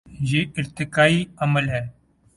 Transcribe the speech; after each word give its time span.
یہ 0.29 0.45
ارتقائی 0.57 1.25
عمل 1.37 1.69
ہے۔ 1.69 1.81